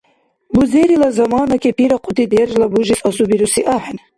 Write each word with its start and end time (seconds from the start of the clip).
Бузерила 0.53 1.09
замана 1.17 1.57
кепирахъути 1.63 2.27
держла 2.33 2.67
бужес 2.73 2.99
асубируси 3.09 3.61
ахӏен. 3.77 3.97